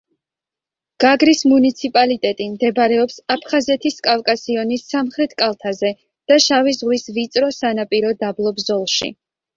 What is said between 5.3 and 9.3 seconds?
კალთაზე და შავი ზღვის ვიწრო სანაპირო დაბლობ ზოლში.